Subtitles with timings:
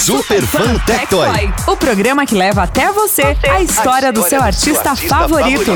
[0.00, 1.52] Super Fan Tectoy.
[1.66, 5.72] O programa que leva até você a história do seu artista favorito.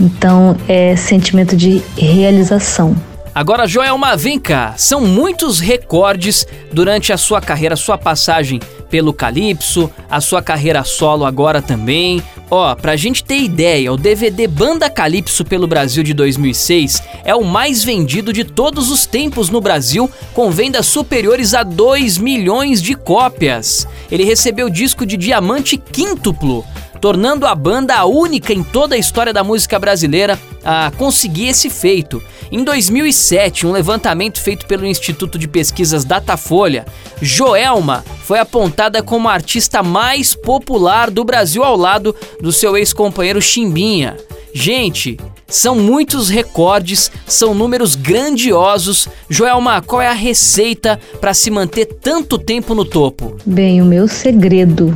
[0.00, 2.96] Então é sentimento de realização.
[3.34, 4.72] Agora, Joelma, vem cá.
[4.78, 11.24] São muitos recordes durante a sua carreira, sua passagem pelo Calypso, a sua carreira solo
[11.24, 12.22] agora também.
[12.50, 17.44] Ó, pra gente ter ideia, o DVD Banda Calypso pelo Brasil de 2006 é o
[17.44, 22.94] mais vendido de todos os tempos no Brasil, com vendas superiores a 2 milhões de
[22.94, 23.86] cópias.
[24.10, 26.64] Ele recebeu disco de diamante quíntuplo,
[27.06, 31.70] tornando a banda a única em toda a história da música brasileira a conseguir esse
[31.70, 32.20] feito.
[32.50, 36.84] Em 2007, um levantamento feito pelo Instituto de Pesquisas Datafolha,
[37.22, 43.40] Joelma foi apontada como a artista mais popular do Brasil ao lado do seu ex-companheiro
[43.40, 44.16] Chimbinha.
[44.52, 49.08] Gente, são muitos recordes, são números grandiosos.
[49.30, 53.36] Joelma, qual é a receita para se manter tanto tempo no topo?
[53.46, 54.92] Bem, o meu segredo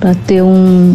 [0.00, 0.94] para ter um,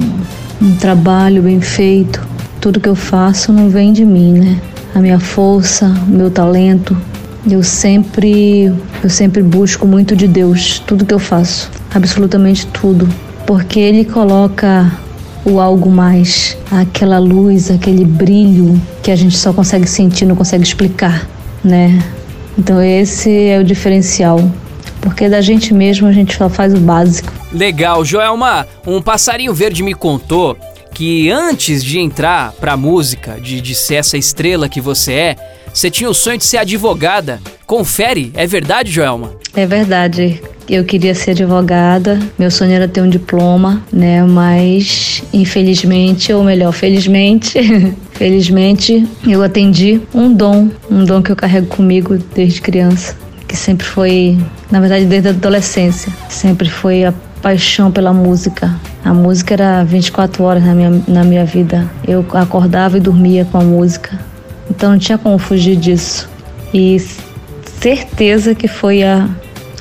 [0.61, 2.25] um trabalho bem feito,
[2.59, 4.61] tudo que eu faço não vem de mim, né?
[4.93, 6.95] a minha força, o meu talento.
[7.49, 8.65] Eu sempre,
[9.03, 13.07] eu sempre busco muito de Deus, tudo que eu faço, absolutamente tudo,
[13.47, 14.91] porque Ele coloca
[15.45, 20.63] o algo mais, aquela luz, aquele brilho que a gente só consegue sentir, não consegue
[20.63, 21.27] explicar,
[21.63, 21.97] né?
[22.57, 24.51] Então esse é o diferencial.
[25.01, 27.31] Porque da gente mesmo a gente só faz o básico.
[27.51, 28.67] Legal, Joelma.
[28.85, 30.57] Um passarinho verde me contou
[30.93, 35.35] que antes de entrar pra música, de, de ser essa estrela que você é,
[35.73, 37.39] você tinha o sonho de ser advogada.
[37.65, 39.31] Confere, é verdade, Joelma?
[39.55, 40.41] É verdade.
[40.67, 44.23] Eu queria ser advogada, meu sonho era ter um diploma, né?
[44.23, 47.59] Mas infelizmente, ou melhor, felizmente,
[48.13, 53.17] felizmente eu atendi um dom, um dom que eu carrego comigo desde criança,
[53.49, 54.37] que sempre foi,
[54.69, 57.11] na verdade, desde a adolescência, sempre foi a
[57.41, 58.79] paixão pela música.
[59.03, 61.89] A música era 24 horas na minha, na minha vida.
[62.07, 64.19] Eu acordava e dormia com a música.
[64.69, 66.29] Então não tinha como fugir disso.
[66.71, 66.97] E
[67.81, 69.27] certeza que foi a,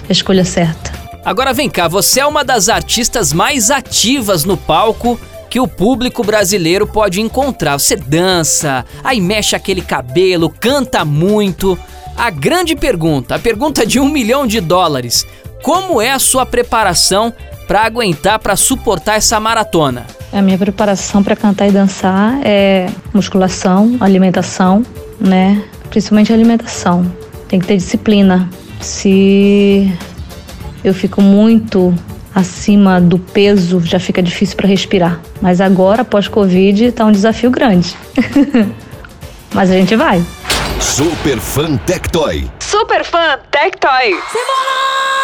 [0.09, 0.91] a escolha certa.
[1.23, 6.25] Agora vem cá, você é uma das artistas mais ativas no palco que o público
[6.25, 7.79] brasileiro pode encontrar.
[7.79, 11.79] Você dança, aí mexe aquele cabelo, canta muito.
[12.19, 15.25] A grande pergunta, a pergunta de um milhão de dólares:
[15.63, 17.33] como é a sua preparação
[17.69, 20.05] para aguentar, para suportar essa maratona?
[20.33, 24.85] A minha preparação para cantar e dançar é musculação, alimentação,
[25.21, 25.63] né?
[25.91, 27.07] Principalmente alimentação.
[27.47, 28.51] Tem que ter disciplina.
[28.81, 29.91] Se
[30.83, 31.95] eu fico muito
[32.35, 35.21] acima do peso, já fica difícil para respirar.
[35.41, 37.97] Mas agora, pós-Covid, está um desafio grande.
[39.55, 40.23] Mas a gente vai.
[40.81, 42.49] Super Fã Tectoy.
[42.61, 43.05] Super
[43.51, 44.15] Tectoy.
[44.31, 45.18] Simona!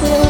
[0.00, 0.21] is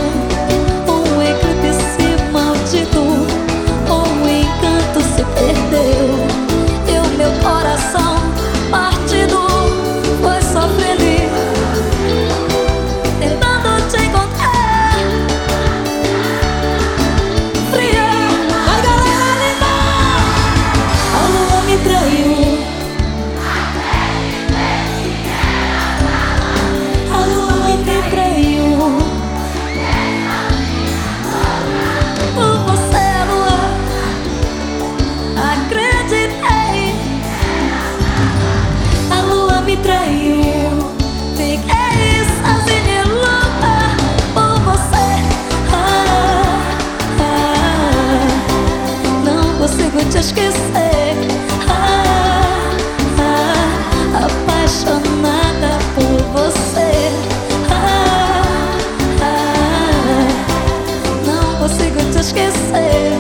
[62.32, 63.12] esquecer.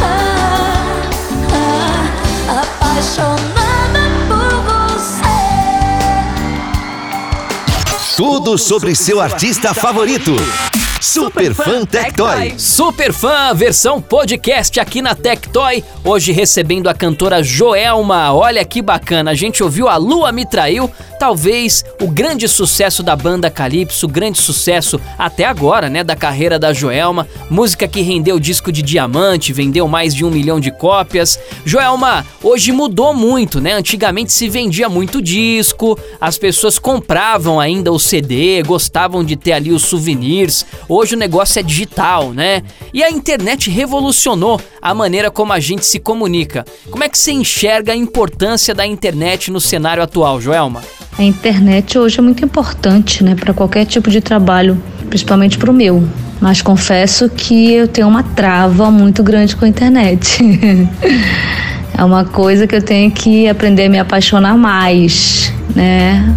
[0.00, 1.02] Ah,
[1.52, 4.52] ah, apaixonada por
[4.88, 5.28] você.
[8.16, 10.32] Tudo sobre seu artista favorito.
[11.00, 12.54] Super Fã Tectoy.
[12.56, 15.84] Super Fã, versão podcast aqui na Tectoy.
[16.02, 18.32] Hoje recebendo a cantora Joelma.
[18.32, 23.16] Olha que bacana, a gente ouviu A Lua Me Traiu, talvez o grande sucesso da
[23.16, 27.26] banda Calypso, grande sucesso até agora, né, da carreira da Joelma.
[27.50, 31.38] Música que rendeu disco de diamante, vendeu mais de um milhão de cópias.
[31.64, 33.72] Joelma, hoje mudou muito, né?
[33.72, 39.72] Antigamente se vendia muito disco, as pessoas compravam ainda o CD, gostavam de ter ali
[39.72, 40.66] os souvenirs.
[40.88, 42.62] Hoje o negócio é digital, né?
[42.92, 46.62] E a internet revolucionou a maneira como a gente se comunica.
[46.90, 50.82] Como é que você enxerga a importância da internet no cenário atual, Joelma?
[51.18, 54.76] A internet hoje é muito importante, né, para qualquer tipo de trabalho,
[55.08, 56.06] principalmente para o meu.
[56.38, 60.38] Mas confesso que eu tenho uma trava muito grande com a internet.
[61.96, 66.36] é uma coisa que eu tenho que aprender a me apaixonar mais, né,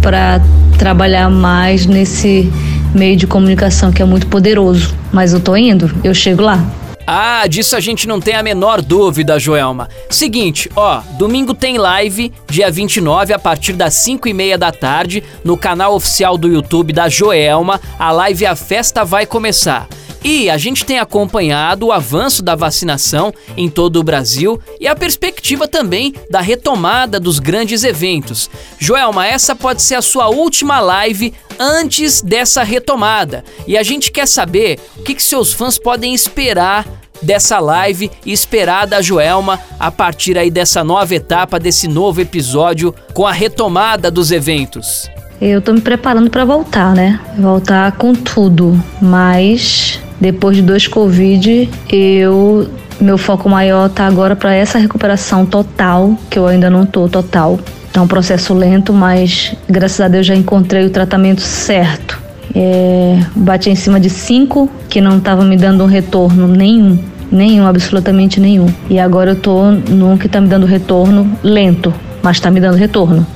[0.00, 0.40] para
[0.78, 2.50] trabalhar mais nesse
[2.94, 4.94] meio de comunicação que é muito poderoso.
[5.12, 6.79] Mas eu tô indo, eu chego lá.
[7.06, 9.88] Ah, disso a gente não tem a menor dúvida, Joelma.
[10.08, 15.22] Seguinte, ó, domingo tem live, dia 29, a partir das 5 e meia da tarde,
[15.44, 17.80] no canal oficial do YouTube da Joelma.
[17.98, 19.88] A live A Festa vai começar.
[20.22, 24.94] E a gente tem acompanhado o avanço da vacinação em todo o Brasil e a
[24.94, 28.50] perspectiva também da retomada dos grandes eventos.
[28.78, 33.44] Joelma, essa pode ser a sua última live antes dessa retomada.
[33.66, 36.86] E a gente quer saber o que, que seus fãs podem esperar
[37.22, 42.94] dessa live e esperar da Joelma a partir aí dessa nova etapa, desse novo episódio
[43.12, 45.10] com a retomada dos eventos.
[45.40, 47.18] Eu tô me preparando para voltar, né?
[47.38, 52.68] Voltar com tudo, mas depois de dois Covid, eu
[53.00, 57.58] meu foco maior tá agora para essa recuperação total, que eu ainda não tô total.
[57.94, 62.20] É um processo lento, mas graças a Deus já encontrei o tratamento certo.
[62.54, 66.98] É, bati em cima de cinco que não estavam me dando um retorno nenhum,
[67.32, 68.66] nenhum, absolutamente nenhum.
[68.90, 72.76] E agora eu tô num que tá me dando retorno lento, mas tá me dando
[72.76, 73.26] retorno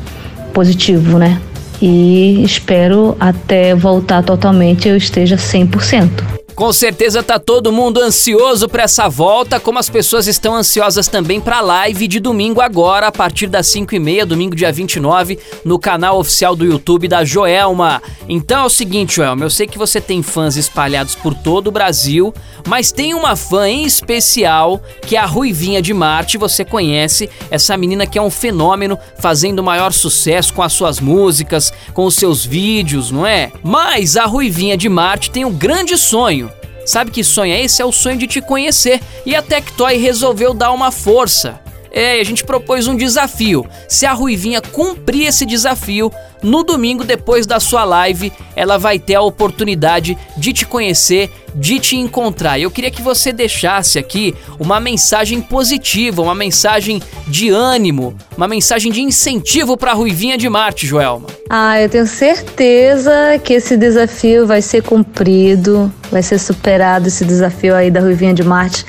[0.53, 1.41] positivo, né?
[1.81, 6.44] E espero até voltar totalmente eu esteja 100%.
[6.55, 11.41] Com certeza tá todo mundo ansioso para essa volta, como as pessoas estão ansiosas também
[11.41, 15.37] para a live de domingo agora, a partir das 5 e meia, domingo dia 29,
[15.65, 18.01] no canal oficial do YouTube da Joelma.
[18.29, 21.73] Então é o seguinte, Joelma, eu sei que você tem fãs espalhados por todo o
[21.73, 22.33] Brasil,
[22.69, 27.77] mas tem uma fã em especial que é a Ruivinha de Marte, você conhece, essa
[27.77, 32.47] menina que é um fenômeno, fazendo maior sucesso com as suas músicas, com os seus
[32.47, 33.51] vídeos, não é?
[33.61, 36.44] Mas a Ruivinha de Marte tem um grande sonho
[36.85, 37.81] Sabe que sonho é esse?
[37.81, 39.01] É o sonho de te conhecer.
[39.25, 41.64] E a Tectoy resolveu dar uma força.
[41.97, 43.65] É, a gente propôs um desafio.
[43.89, 46.11] Se a Ruivinha cumprir esse desafio,
[46.43, 51.79] no domingo, depois da sua live, ela vai ter a oportunidade de te conhecer, de
[51.79, 52.59] te encontrar.
[52.59, 58.91] Eu queria que você deixasse aqui uma mensagem positiva, uma mensagem de ânimo, uma mensagem
[58.91, 61.29] de incentivo para a Ruivinha de Marte, Joelma.
[61.49, 67.75] Ah, eu tenho certeza que esse desafio vai ser cumprido, vai ser superado esse desafio
[67.75, 68.85] aí da Ruivinha de Marte.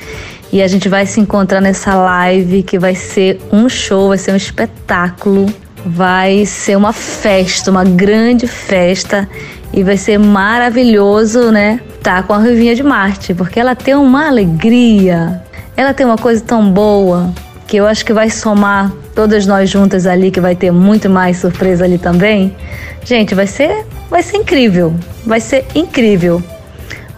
[0.56, 4.32] E a gente vai se encontrar nessa live que vai ser um show, vai ser
[4.32, 5.52] um espetáculo
[5.84, 9.28] vai ser uma festa, uma grande festa
[9.70, 11.78] e vai ser maravilhoso, né?
[12.02, 15.42] Tá com a Ruivinha de Marte, porque ela tem uma alegria,
[15.76, 17.30] ela tem uma coisa tão boa
[17.66, 21.36] que eu acho que vai somar todas nós juntas ali, que vai ter muito mais
[21.36, 22.56] surpresa ali também.
[23.04, 24.94] Gente, vai ser, vai ser incrível,
[25.26, 26.42] vai ser incrível.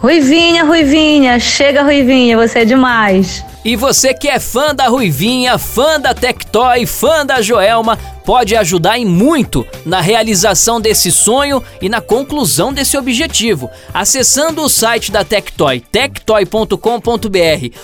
[0.01, 3.43] Ruivinha, Ruivinha, chega Ruivinha, você é demais.
[3.65, 8.99] E você que é fã da Ruivinha, fã da Tectoy, fã da Joelma, pode ajudar
[8.99, 13.71] em muito na realização desse sonho e na conclusão desse objetivo.
[13.91, 16.77] Acessando o site da Tectoy, tectoy.com.br,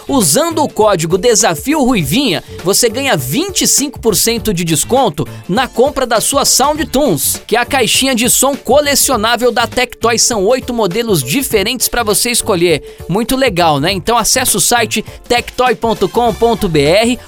[0.08, 7.42] usando o código Desafio Ruivinha, você ganha 25% de desconto na compra da sua Soundtunes,
[7.48, 10.20] que é a caixinha de som colecionável da Tectoy.
[10.20, 12.98] São oito modelos diferentes para você escolher.
[13.10, 13.92] Muito legal, né?
[13.92, 16.08] Então acesse o site tectoy.com.br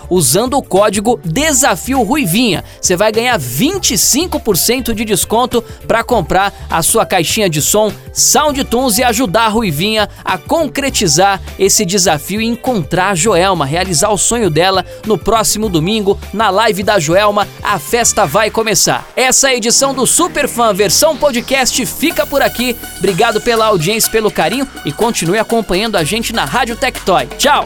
[0.07, 2.63] usando o código Desafio Ruivinha.
[2.79, 8.97] Você vai vai ganhar 25% de desconto para comprar a sua caixinha de som SoundTunes
[8.97, 14.49] e ajudar a Ruivinha a concretizar esse desafio e encontrar a Joelma, realizar o sonho
[14.49, 17.47] dela no próximo domingo na live da Joelma.
[17.63, 19.07] A festa vai começar.
[19.15, 22.75] Essa é edição do Superfã versão podcast fica por aqui.
[22.97, 27.27] Obrigado pela audiência, pelo carinho e continue acompanhando a gente na Rádio Tectoy.
[27.37, 27.65] Tchau!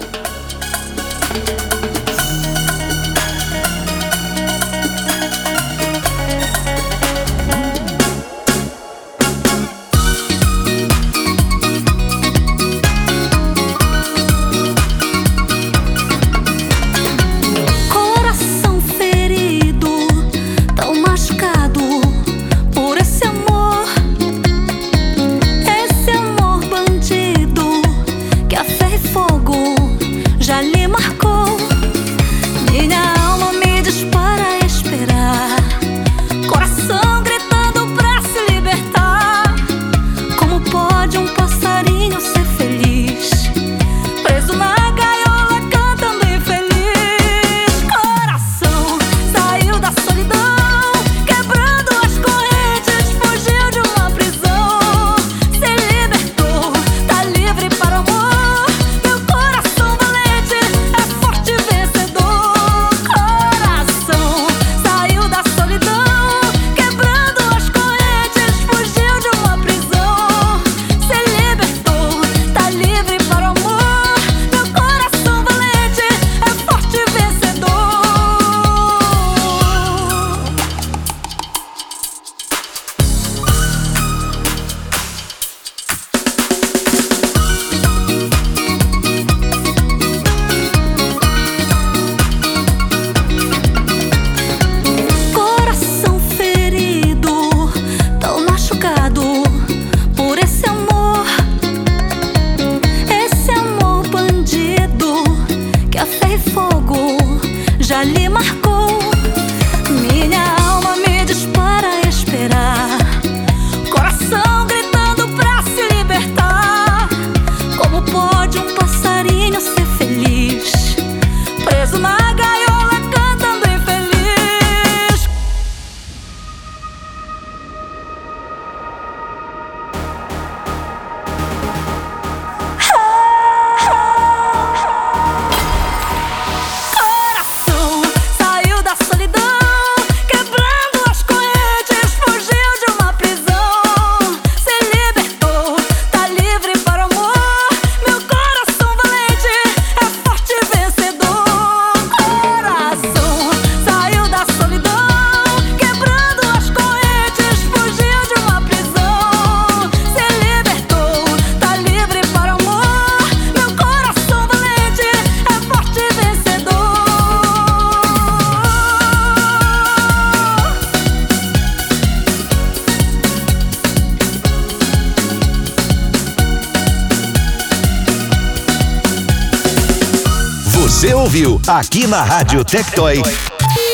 [181.32, 183.24] ouviu aqui na Rádio Tectoy.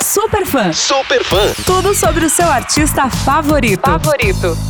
[0.03, 0.73] Super fã.
[0.73, 1.53] Super fã.
[1.67, 3.87] Tudo sobre o seu artista favorito.
[3.87, 4.66] Favorito.